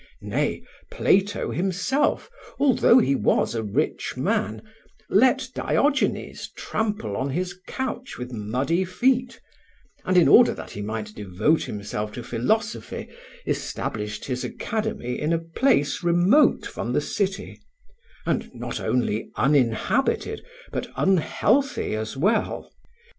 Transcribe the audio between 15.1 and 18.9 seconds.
in a place remote from the city, and not